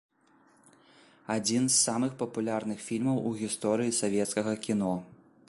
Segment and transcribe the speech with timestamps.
[1.35, 4.95] Адзін з самых папулярных фільмаў у гісторыі савецкага кіно.